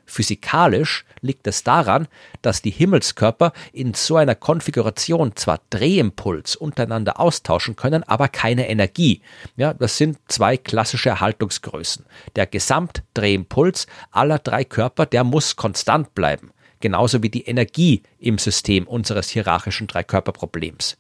Physikalisch 0.06 1.06
liegt 1.22 1.48
es 1.48 1.64
daran, 1.64 2.08
dass 2.42 2.62
die 2.62 2.72
Himmelskörper 2.72 3.54
in 3.72 3.94
so 3.94 4.18
einer 4.18 4.36
Konfiguration 4.36 5.36
zwar 5.36 5.62
Drehimpuls 5.70 6.56
untereinander 6.56 7.20
austauschen 7.20 7.76
können, 7.76 8.04
aber 8.04 8.28
keine 8.28 8.70
Energie. 8.70 9.22
Ja, 9.56 9.74
das 9.74 9.98
sind 9.98 10.18
zwei 10.28 10.58
klassische 10.58 11.10
Erhaltungsgrößen. 11.10 12.06
Der 12.36 12.46
Gesamtdrehimpuls 12.46 13.88
aller 14.12 14.40
drei 14.40 14.66
Körper, 14.66 15.06
der 15.06 15.24
muss 15.24 15.56
konstant 15.56 16.14
bleiben. 16.14 16.52
Genauso 16.82 17.24
wie 17.24 17.30
die 17.30 17.46
Energie 17.46 18.04
im 18.20 18.38
System 18.38 18.86
unseres 18.88 19.30
hierarchischen 19.30 19.88
Dreikörperproblems. 19.88 20.98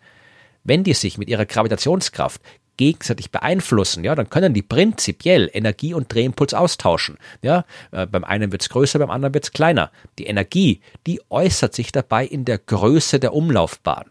Wenn 0.63 0.85
die 0.85 0.93
sich 0.93 1.17
mit 1.17 1.27
ihrer 1.27 1.45
Gravitationskraft 1.45 2.41
gegenseitig 2.77 3.31
beeinflussen, 3.31 4.03
ja, 4.03 4.15
dann 4.15 4.29
können 4.29 4.53
die 4.53 4.61
prinzipiell 4.61 5.49
Energie 5.53 5.93
und 5.93 6.13
Drehimpuls 6.13 6.53
austauschen. 6.53 7.17
Ja, 7.41 7.65
äh, 7.91 8.05
beim 8.05 8.23
einen 8.23 8.51
wird 8.51 8.61
es 8.61 8.69
größer, 8.69 8.99
beim 8.99 9.09
anderen 9.09 9.33
wird 9.33 9.45
es 9.45 9.51
kleiner. 9.51 9.91
Die 10.19 10.25
Energie, 10.25 10.81
die 11.05 11.21
äußert 11.29 11.73
sich 11.73 11.91
dabei 11.91 12.25
in 12.25 12.45
der 12.45 12.57
Größe 12.57 13.19
der 13.19 13.33
Umlaufbahn. 13.33 14.05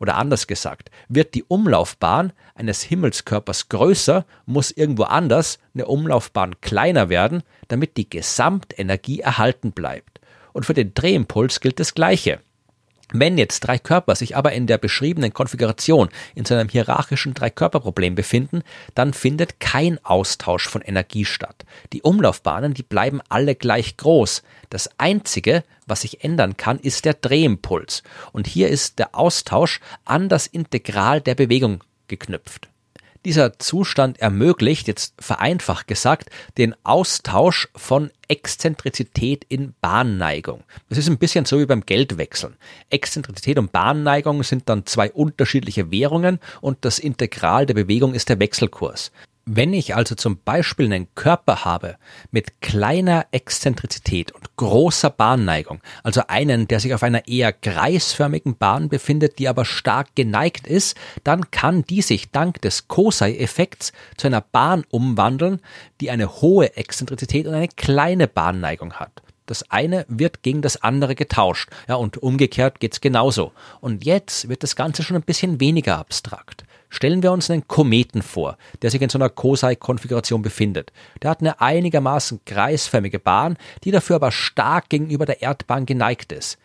Oder 0.00 0.16
anders 0.16 0.46
gesagt, 0.46 0.90
wird 1.08 1.34
die 1.34 1.44
Umlaufbahn 1.44 2.32
eines 2.54 2.82
Himmelskörpers 2.82 3.68
größer, 3.68 4.26
muss 4.44 4.70
irgendwo 4.70 5.04
anders 5.04 5.58
eine 5.74 5.86
Umlaufbahn 5.86 6.60
kleiner 6.60 7.08
werden, 7.08 7.42
damit 7.68 7.96
die 7.96 8.10
Gesamtenergie 8.10 9.20
erhalten 9.20 9.72
bleibt. 9.72 10.20
Und 10.52 10.66
für 10.66 10.74
den 10.74 10.94
Drehimpuls 10.94 11.60
gilt 11.60 11.80
das 11.80 11.94
Gleiche. 11.94 12.40
Wenn 13.16 13.38
jetzt 13.38 13.60
drei 13.60 13.78
Körper 13.78 14.16
sich 14.16 14.36
aber 14.36 14.54
in 14.54 14.66
der 14.66 14.76
beschriebenen 14.76 15.32
Konfiguration 15.32 16.08
in 16.34 16.44
so 16.44 16.54
einem 16.54 16.68
hierarchischen 16.68 17.32
Dreikörperproblem 17.32 18.16
befinden, 18.16 18.64
dann 18.96 19.14
findet 19.14 19.60
kein 19.60 20.04
Austausch 20.04 20.68
von 20.68 20.82
Energie 20.82 21.24
statt. 21.24 21.64
Die 21.92 22.02
Umlaufbahnen, 22.02 22.74
die 22.74 22.82
bleiben 22.82 23.20
alle 23.28 23.54
gleich 23.54 23.96
groß. 23.98 24.42
Das 24.68 24.90
einzige, 24.98 25.62
was 25.86 26.00
sich 26.00 26.24
ändern 26.24 26.56
kann, 26.56 26.80
ist 26.80 27.04
der 27.04 27.14
Drehimpuls. 27.14 28.02
Und 28.32 28.48
hier 28.48 28.68
ist 28.68 28.98
der 28.98 29.14
Austausch 29.14 29.78
an 30.04 30.28
das 30.28 30.48
Integral 30.48 31.20
der 31.20 31.36
Bewegung 31.36 31.84
geknüpft. 32.08 32.68
Dieser 33.24 33.58
Zustand 33.58 34.20
ermöglicht, 34.20 34.86
jetzt 34.86 35.14
vereinfacht 35.18 35.86
gesagt, 35.86 36.28
den 36.58 36.74
Austausch 36.84 37.68
von 37.74 38.10
Exzentrizität 38.28 39.46
in 39.48 39.74
Bahnneigung. 39.80 40.62
Das 40.90 40.98
ist 40.98 41.08
ein 41.08 41.18
bisschen 41.18 41.46
so 41.46 41.58
wie 41.58 41.66
beim 41.66 41.86
Geldwechseln. 41.86 42.56
Exzentrizität 42.90 43.58
und 43.58 43.72
Bahnneigung 43.72 44.42
sind 44.42 44.68
dann 44.68 44.84
zwei 44.84 45.10
unterschiedliche 45.10 45.90
Währungen 45.90 46.38
und 46.60 46.84
das 46.84 46.98
Integral 46.98 47.64
der 47.64 47.74
Bewegung 47.74 48.12
ist 48.14 48.28
der 48.28 48.40
Wechselkurs. 48.40 49.10
Wenn 49.46 49.74
ich 49.74 49.94
also 49.94 50.14
zum 50.14 50.38
Beispiel 50.42 50.86
einen 50.86 51.14
Körper 51.14 51.66
habe 51.66 51.96
mit 52.30 52.62
kleiner 52.62 53.26
Exzentrizität 53.30 54.32
und 54.32 54.56
großer 54.56 55.10
Bahnneigung, 55.10 55.80
also 56.02 56.22
einen, 56.28 56.66
der 56.66 56.80
sich 56.80 56.94
auf 56.94 57.02
einer 57.02 57.28
eher 57.28 57.52
kreisförmigen 57.52 58.56
Bahn 58.56 58.88
befindet, 58.88 59.38
die 59.38 59.48
aber 59.48 59.66
stark 59.66 60.14
geneigt 60.14 60.66
ist, 60.66 60.96
dann 61.24 61.50
kann 61.50 61.84
die 61.84 62.00
sich 62.00 62.30
dank 62.30 62.62
des 62.62 62.88
Kosei-Effekts 62.88 63.92
zu 64.16 64.28
einer 64.28 64.40
Bahn 64.40 64.84
umwandeln, 64.88 65.60
die 66.00 66.10
eine 66.10 66.40
hohe 66.40 66.74
Exzentrizität 66.78 67.46
und 67.46 67.52
eine 67.52 67.68
kleine 67.68 68.28
Bahnneigung 68.28 68.94
hat. 68.94 69.20
Das 69.44 69.70
eine 69.70 70.06
wird 70.08 70.42
gegen 70.42 70.62
das 70.62 70.82
andere 70.82 71.14
getauscht. 71.14 71.68
Ja, 71.86 71.96
und 71.96 72.16
umgekehrt 72.16 72.80
geht's 72.80 73.02
genauso. 73.02 73.52
Und 73.82 74.06
jetzt 74.06 74.48
wird 74.48 74.62
das 74.62 74.74
Ganze 74.74 75.02
schon 75.02 75.16
ein 75.16 75.22
bisschen 75.22 75.60
weniger 75.60 75.98
abstrakt. 75.98 76.64
Stellen 76.94 77.24
wir 77.24 77.32
uns 77.32 77.50
einen 77.50 77.66
Kometen 77.66 78.22
vor, 78.22 78.56
der 78.82 78.88
sich 78.88 79.02
in 79.02 79.08
so 79.08 79.18
einer 79.18 79.28
Kosei-Konfiguration 79.28 80.42
befindet. 80.42 80.92
Der 81.20 81.30
hat 81.30 81.40
eine 81.40 81.60
einigermaßen 81.60 82.42
kreisförmige 82.46 83.18
Bahn, 83.18 83.56
die 83.82 83.90
dafür 83.90 84.14
aber 84.14 84.30
stark 84.30 84.90
gegenüber 84.90 85.26
der 85.26 85.42
Erdbahn 85.42 85.86
geneigt 85.86 86.30
ist. 86.30 86.56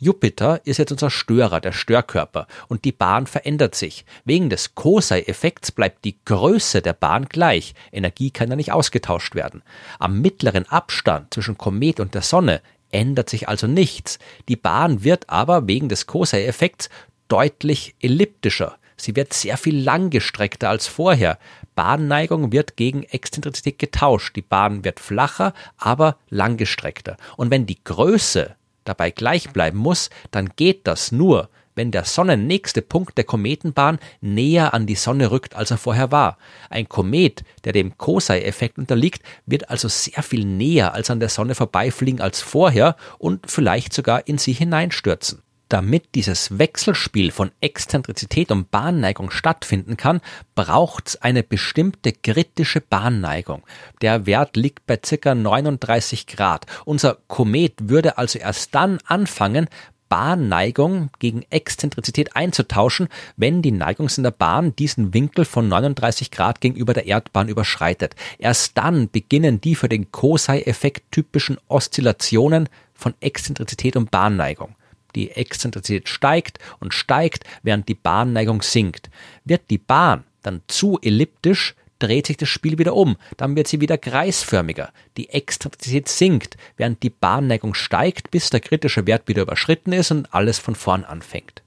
Jupiter 0.00 0.62
ist 0.64 0.78
jetzt 0.78 0.92
unser 0.92 1.10
Störer, 1.10 1.60
der 1.60 1.72
Störkörper, 1.72 2.46
und 2.68 2.86
die 2.86 2.92
Bahn 2.92 3.26
verändert 3.26 3.74
sich. 3.74 4.06
Wegen 4.24 4.48
des 4.48 4.74
Kosei-Effekts 4.74 5.72
bleibt 5.72 6.06
die 6.06 6.16
Größe 6.24 6.80
der 6.80 6.94
Bahn 6.94 7.26
gleich. 7.26 7.74
Energie 7.92 8.30
kann 8.30 8.48
da 8.48 8.56
nicht 8.56 8.72
ausgetauscht 8.72 9.34
werden. 9.34 9.62
Am 9.98 10.22
mittleren 10.22 10.66
Abstand 10.66 11.34
zwischen 11.34 11.58
Komet 11.58 12.00
und 12.00 12.14
der 12.14 12.22
Sonne 12.22 12.62
ändert 12.90 13.28
sich 13.28 13.50
also 13.50 13.66
nichts. 13.66 14.18
Die 14.48 14.56
Bahn 14.56 15.04
wird 15.04 15.28
aber 15.28 15.68
wegen 15.68 15.90
des 15.90 16.06
Kosei-Effekts 16.06 16.88
deutlich 17.28 17.94
elliptischer. 18.00 18.77
Sie 19.00 19.16
wird 19.16 19.32
sehr 19.32 19.56
viel 19.56 19.78
langgestreckter 19.80 20.68
als 20.68 20.86
vorher. 20.86 21.38
Bahnneigung 21.74 22.52
wird 22.52 22.76
gegen 22.76 23.04
Exzentrizität 23.04 23.78
getauscht. 23.78 24.34
Die 24.36 24.42
Bahn 24.42 24.84
wird 24.84 25.00
flacher, 25.00 25.54
aber 25.78 26.16
langgestreckter. 26.28 27.16
Und 27.36 27.50
wenn 27.50 27.66
die 27.66 27.82
Größe 27.82 28.56
dabei 28.84 29.10
gleich 29.10 29.50
bleiben 29.50 29.78
muss, 29.78 30.10
dann 30.32 30.50
geht 30.56 30.86
das 30.86 31.12
nur, 31.12 31.48
wenn 31.78 31.92
der 31.92 32.04
sonnennächste 32.04 32.82
Punkt 32.82 33.16
der 33.16 33.24
Kometenbahn 33.24 34.00
näher 34.20 34.74
an 34.74 34.86
die 34.86 34.96
Sonne 34.96 35.30
rückt, 35.30 35.54
als 35.54 35.70
er 35.70 35.78
vorher 35.78 36.10
war. 36.10 36.36
Ein 36.70 36.88
Komet, 36.88 37.44
der 37.62 37.72
dem 37.72 37.96
Kosei-Effekt 37.96 38.78
unterliegt, 38.78 39.22
wird 39.46 39.70
also 39.70 39.86
sehr 39.86 40.24
viel 40.24 40.44
näher 40.44 40.92
als 40.92 41.08
an 41.08 41.20
der 41.20 41.28
Sonne 41.28 41.54
vorbeifliegen 41.54 42.20
als 42.20 42.40
vorher 42.40 42.96
und 43.18 43.48
vielleicht 43.48 43.92
sogar 43.92 44.26
in 44.26 44.38
sie 44.38 44.52
hineinstürzen. 44.52 45.42
Damit 45.68 46.14
dieses 46.14 46.58
Wechselspiel 46.58 47.30
von 47.30 47.50
Exzentrizität 47.60 48.50
und 48.50 48.70
Bahnneigung 48.70 49.30
stattfinden 49.30 49.98
kann, 49.98 50.22
braucht 50.54 51.08
es 51.08 51.16
eine 51.22 51.42
bestimmte 51.42 52.12
kritische 52.12 52.80
Bahnneigung. 52.80 53.62
Der 54.00 54.24
Wert 54.24 54.56
liegt 54.56 54.86
bei 54.86 54.96
ca. 54.96 55.34
39 55.34 56.26
Grad. 56.26 56.64
Unser 56.86 57.18
Komet 57.26 57.74
würde 57.80 58.16
also 58.16 58.38
erst 58.38 58.74
dann 58.74 58.98
anfangen, 59.04 59.68
Bahnneigung 60.08 61.10
gegen 61.18 61.44
Exzentrizität 61.50 62.34
einzutauschen, 62.34 63.08
wenn 63.36 63.60
die 63.60 63.72
Neigungs 63.72 64.16
in 64.16 64.24
der 64.24 64.30
Bahn 64.30 64.74
diesen 64.74 65.12
Winkel 65.12 65.44
von 65.44 65.68
39 65.68 66.30
Grad 66.30 66.62
gegenüber 66.62 66.94
der 66.94 67.04
Erdbahn 67.04 67.48
überschreitet. 67.48 68.14
Erst 68.38 68.78
dann 68.78 69.10
beginnen 69.10 69.60
die 69.60 69.74
für 69.74 69.90
den 69.90 70.10
Kosei-Effekt 70.10 71.12
typischen 71.12 71.58
Oszillationen 71.68 72.70
von 72.94 73.12
Exzentrizität 73.20 73.96
und 73.96 74.10
Bahnneigung. 74.10 74.74
Die 75.14 75.30
Exzentrizität 75.30 76.08
steigt 76.08 76.58
und 76.80 76.94
steigt, 76.94 77.44
während 77.62 77.88
die 77.88 77.94
Bahnneigung 77.94 78.62
sinkt. 78.62 79.10
Wird 79.44 79.62
die 79.70 79.78
Bahn 79.78 80.24
dann 80.42 80.62
zu 80.68 80.98
elliptisch, 81.02 81.74
dreht 81.98 82.26
sich 82.26 82.36
das 82.36 82.48
Spiel 82.48 82.78
wieder 82.78 82.94
um. 82.94 83.16
Dann 83.36 83.56
wird 83.56 83.68
sie 83.68 83.80
wieder 83.80 83.98
kreisförmiger. 83.98 84.92
Die 85.16 85.30
Exzentrizität 85.30 86.08
sinkt, 86.08 86.56
während 86.76 87.02
die 87.02 87.10
Bahnneigung 87.10 87.74
steigt, 87.74 88.30
bis 88.30 88.50
der 88.50 88.60
kritische 88.60 89.06
Wert 89.06 89.28
wieder 89.28 89.42
überschritten 89.42 89.92
ist 89.92 90.10
und 90.10 90.32
alles 90.32 90.58
von 90.58 90.74
vorn 90.74 91.04
anfängt. 91.04 91.62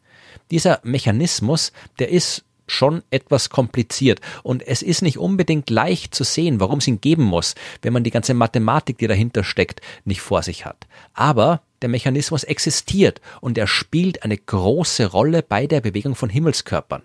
Dieser 0.51 0.79
Mechanismus, 0.83 1.71
der 1.99 2.09
ist 2.09 2.43
schon 2.67 3.03
etwas 3.09 3.49
kompliziert 3.49 4.21
und 4.43 4.65
es 4.65 4.81
ist 4.81 5.01
nicht 5.01 5.17
unbedingt 5.17 5.69
leicht 5.69 6.15
zu 6.15 6.23
sehen, 6.23 6.59
warum 6.61 6.79
es 6.79 6.87
ihn 6.87 7.01
geben 7.01 7.23
muss, 7.23 7.55
wenn 7.81 7.91
man 7.91 8.03
die 8.03 8.11
ganze 8.11 8.33
Mathematik, 8.33 8.97
die 8.97 9.07
dahinter 9.07 9.43
steckt, 9.43 9.81
nicht 10.05 10.21
vor 10.21 10.41
sich 10.41 10.65
hat. 10.65 10.87
Aber 11.13 11.61
der 11.81 11.89
Mechanismus 11.89 12.43
existiert 12.43 13.21
und 13.41 13.57
er 13.57 13.67
spielt 13.67 14.23
eine 14.23 14.37
große 14.37 15.07
Rolle 15.07 15.43
bei 15.43 15.67
der 15.67 15.81
Bewegung 15.81 16.15
von 16.15 16.29
Himmelskörpern. 16.29 17.03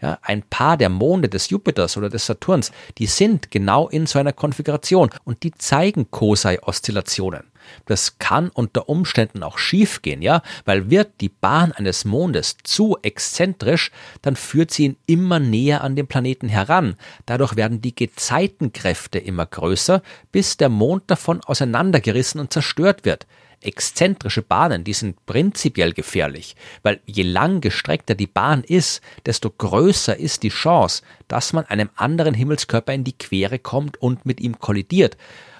Ja, 0.00 0.16
ein 0.22 0.42
paar 0.42 0.76
der 0.76 0.90
Monde 0.90 1.28
des 1.28 1.50
Jupiters 1.50 1.96
oder 1.96 2.08
des 2.08 2.24
Saturns, 2.24 2.70
die 2.98 3.06
sind 3.06 3.50
genau 3.50 3.88
in 3.88 4.06
so 4.06 4.20
einer 4.20 4.32
Konfiguration 4.32 5.10
und 5.24 5.42
die 5.42 5.50
zeigen 5.50 6.08
Kosei-Oszillationen. 6.12 7.42
Das 7.84 8.18
kann 8.18 8.48
unter 8.48 8.88
Umständen 8.88 9.42
auch 9.42 9.58
schiefgehen, 9.58 10.22
ja, 10.22 10.42
weil 10.64 10.88
wird 10.88 11.20
die 11.20 11.28
Bahn 11.28 11.72
eines 11.72 12.04
Mondes 12.04 12.56
zu 12.62 12.96
exzentrisch, 13.02 13.90
dann 14.22 14.36
führt 14.36 14.70
sie 14.70 14.84
ihn 14.84 14.96
immer 15.06 15.40
näher 15.40 15.82
an 15.82 15.96
den 15.96 16.06
Planeten 16.06 16.48
heran. 16.48 16.94
Dadurch 17.26 17.56
werden 17.56 17.82
die 17.82 17.94
Gezeitenkräfte 17.94 19.18
immer 19.18 19.46
größer, 19.46 20.02
bis 20.30 20.56
der 20.56 20.68
Mond 20.68 21.04
davon 21.08 21.40
auseinandergerissen 21.42 22.40
und 22.40 22.52
zerstört 22.52 23.04
wird 23.04 23.26
exzentrische 23.60 24.42
Bahnen, 24.42 24.84
die 24.84 24.92
sind 24.92 25.24
prinzipiell 25.26 25.92
gefährlich, 25.92 26.56
weil 26.82 27.00
je 27.06 27.22
lang 27.22 27.60
gestreckter 27.60 28.14
die 28.14 28.26
Bahn 28.26 28.62
ist, 28.64 29.00
desto 29.26 29.50
größer 29.50 30.16
ist 30.16 30.42
die 30.42 30.48
Chance, 30.48 31.02
dass 31.28 31.52
man 31.52 31.64
einem 31.66 31.90
anderen 31.96 32.34
Himmelskörper 32.34 32.92
in 32.92 33.04
die 33.04 33.16
Quere 33.16 33.58
kommt 33.58 34.00
und 34.00 34.26
mit 34.26 34.40
ihm 34.40 34.58
kollidiert. 34.58 35.16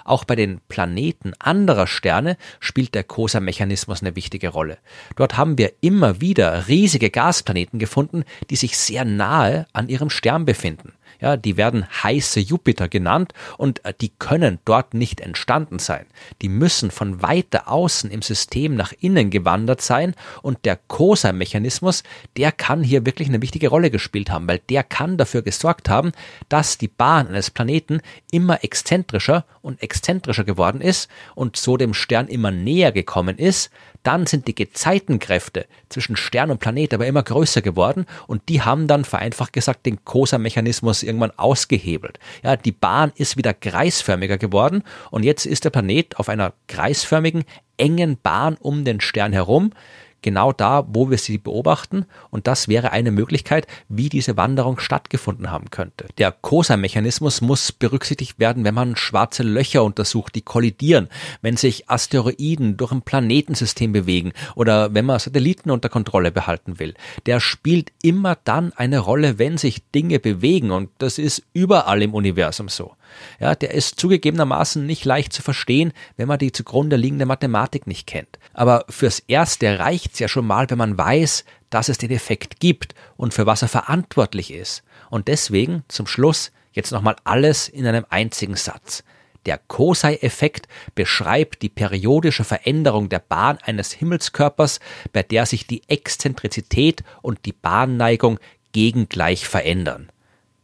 Auch 0.08 0.24
bei 0.24 0.36
den 0.36 0.60
Planeten 0.68 1.34
anderer 1.38 1.86
Sterne 1.86 2.38
spielt 2.60 2.94
der 2.94 3.04
Kosa-Mechanismus 3.04 4.00
eine 4.00 4.16
wichtige 4.16 4.48
Rolle. 4.48 4.78
Dort 5.16 5.36
haben 5.36 5.58
wir 5.58 5.74
immer 5.82 6.22
wieder 6.22 6.66
riesige 6.66 7.10
Gasplaneten 7.10 7.78
gefunden, 7.78 8.24
die 8.48 8.56
sich 8.56 8.78
sehr 8.78 9.04
nahe 9.04 9.66
an 9.74 9.90
ihrem 9.90 10.08
Stern 10.08 10.46
befinden. 10.46 10.94
Ja, 11.20 11.36
die 11.36 11.56
werden 11.56 11.84
heiße 12.04 12.38
Jupiter 12.38 12.88
genannt 12.88 13.32
und 13.56 13.84
äh, 13.84 13.92
die 14.00 14.10
können 14.10 14.60
dort 14.64 14.94
nicht 14.94 15.20
entstanden 15.20 15.80
sein. 15.80 16.06
Die 16.42 16.48
müssen 16.48 16.92
von 16.92 17.22
weiter 17.22 17.68
außen 17.68 18.10
im 18.10 18.22
System 18.22 18.76
nach 18.76 18.92
innen 19.00 19.30
gewandert 19.30 19.80
sein 19.80 20.14
und 20.42 20.64
der 20.64 20.76
COSA-Mechanismus, 20.76 22.04
der 22.36 22.52
kann 22.52 22.84
hier 22.84 23.04
wirklich 23.04 23.28
eine 23.28 23.42
wichtige 23.42 23.68
Rolle 23.68 23.90
gespielt 23.90 24.30
haben, 24.30 24.46
weil 24.46 24.60
der 24.70 24.84
kann 24.84 25.16
dafür 25.16 25.42
gesorgt 25.42 25.88
haben, 25.88 26.12
dass 26.48 26.78
die 26.78 26.88
Bahn 26.88 27.26
eines 27.26 27.50
Planeten 27.50 28.00
immer 28.30 28.62
exzentrischer 28.62 29.44
und 29.60 29.82
exzentrischer 29.82 30.44
geworden 30.44 30.80
ist 30.80 31.08
und 31.34 31.56
so 31.56 31.76
dem 31.76 31.94
Stern 31.94 32.28
immer 32.28 32.52
näher 32.52 32.92
gekommen 32.92 33.38
ist, 33.38 33.70
dann 34.02 34.26
sind 34.26 34.46
die 34.46 34.54
Gezeitenkräfte 34.54 35.66
zwischen 35.88 36.16
Stern 36.16 36.50
und 36.50 36.60
Planet 36.60 36.94
aber 36.94 37.06
immer 37.06 37.22
größer 37.22 37.62
geworden 37.62 38.06
und 38.26 38.48
die 38.48 38.62
haben 38.62 38.86
dann 38.86 39.04
vereinfacht 39.04 39.52
gesagt 39.52 39.86
den 39.86 40.04
COSA-Mechanismus 40.04 41.02
irgendwann 41.02 41.32
ausgehebelt. 41.36 42.18
Ja, 42.42 42.56
die 42.56 42.72
Bahn 42.72 43.12
ist 43.16 43.36
wieder 43.36 43.54
kreisförmiger 43.54 44.38
geworden 44.38 44.82
und 45.10 45.24
jetzt 45.24 45.46
ist 45.46 45.64
der 45.64 45.70
Planet 45.70 46.18
auf 46.18 46.28
einer 46.28 46.54
kreisförmigen, 46.66 47.44
engen 47.76 48.18
Bahn 48.20 48.56
um 48.56 48.84
den 48.84 49.00
Stern 49.00 49.32
herum 49.32 49.72
genau 50.22 50.52
da, 50.52 50.86
wo 50.88 51.10
wir 51.10 51.18
sie 51.18 51.38
beobachten. 51.38 52.06
Und 52.30 52.46
das 52.46 52.68
wäre 52.68 52.92
eine 52.92 53.10
Möglichkeit, 53.10 53.66
wie 53.88 54.08
diese 54.08 54.36
Wanderung 54.36 54.78
stattgefunden 54.78 55.50
haben 55.50 55.70
könnte. 55.70 56.06
Der 56.18 56.32
COSA-Mechanismus 56.32 57.40
muss 57.40 57.72
berücksichtigt 57.72 58.38
werden, 58.38 58.64
wenn 58.64 58.74
man 58.74 58.96
schwarze 58.96 59.42
Löcher 59.42 59.84
untersucht, 59.84 60.34
die 60.34 60.42
kollidieren, 60.42 61.08
wenn 61.42 61.56
sich 61.56 61.88
Asteroiden 61.90 62.76
durch 62.76 62.92
ein 62.92 63.02
Planetensystem 63.02 63.92
bewegen 63.92 64.32
oder 64.54 64.94
wenn 64.94 65.06
man 65.06 65.18
Satelliten 65.18 65.70
unter 65.70 65.88
Kontrolle 65.88 66.32
behalten 66.32 66.78
will. 66.78 66.94
Der 67.26 67.40
spielt 67.40 67.92
immer 68.02 68.36
dann 68.44 68.72
eine 68.72 68.98
Rolle, 68.98 69.38
wenn 69.38 69.58
sich 69.58 69.90
Dinge 69.90 70.18
bewegen. 70.18 70.70
Und 70.70 70.90
das 70.98 71.18
ist 71.18 71.42
überall 71.52 72.02
im 72.02 72.14
Universum 72.14 72.68
so. 72.68 72.92
Ja, 73.40 73.54
der 73.54 73.72
ist 73.72 74.00
zugegebenermaßen 74.00 74.84
nicht 74.84 75.04
leicht 75.04 75.32
zu 75.32 75.42
verstehen, 75.42 75.92
wenn 76.16 76.28
man 76.28 76.38
die 76.38 76.52
zugrunde 76.52 76.96
liegende 76.96 77.26
Mathematik 77.26 77.86
nicht 77.86 78.06
kennt. 78.06 78.38
Aber 78.52 78.84
fürs 78.88 79.20
Erste 79.20 79.78
reicht's 79.78 80.18
ja 80.18 80.28
schon 80.28 80.46
mal, 80.46 80.68
wenn 80.70 80.78
man 80.78 80.98
weiß, 80.98 81.44
dass 81.70 81.88
es 81.88 81.98
den 81.98 82.10
Effekt 82.10 82.60
gibt 82.60 82.94
und 83.16 83.34
für 83.34 83.46
was 83.46 83.62
er 83.62 83.68
verantwortlich 83.68 84.52
ist. 84.52 84.82
Und 85.10 85.28
deswegen 85.28 85.84
zum 85.88 86.06
Schluss 86.06 86.52
jetzt 86.72 86.92
nochmal 86.92 87.16
alles 87.24 87.68
in 87.68 87.86
einem 87.86 88.06
einzigen 88.08 88.56
Satz. 88.56 89.04
Der 89.46 89.58
Kosei-Effekt 89.58 90.68
beschreibt 90.94 91.62
die 91.62 91.68
periodische 91.68 92.44
Veränderung 92.44 93.08
der 93.08 93.20
Bahn 93.20 93.58
eines 93.62 93.92
Himmelskörpers, 93.92 94.80
bei 95.12 95.22
der 95.22 95.46
sich 95.46 95.66
die 95.66 95.88
Exzentrizität 95.88 97.02
und 97.22 97.46
die 97.46 97.52
Bahnneigung 97.52 98.38
gegengleich 98.72 99.48
verändern. 99.48 100.10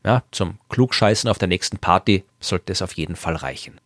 Ja, 0.04 0.22
zum 0.30 0.58
Klugscheißen 0.68 1.30
auf 1.30 1.38
der 1.38 1.48
nächsten 1.48 1.78
Party 1.78 2.24
sollte 2.38 2.72
es 2.72 2.82
auf 2.82 2.92
jeden 2.92 3.16
Fall 3.16 3.36
reichen. 3.36 3.80